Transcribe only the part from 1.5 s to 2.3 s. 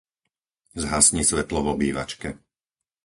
v obývačke.